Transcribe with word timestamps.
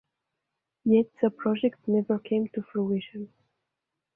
Yet 0.83 1.11
the 1.21 1.29
project 1.29 1.87
never 1.87 2.17
came 2.17 2.47
to 2.55 2.63
fruition. 2.63 3.31